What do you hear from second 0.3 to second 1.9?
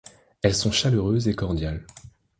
Elles sont chaleureuses et cordiales.